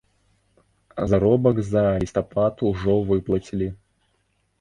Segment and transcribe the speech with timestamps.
[1.11, 3.67] Заробак за лістапад ужо выплацілі.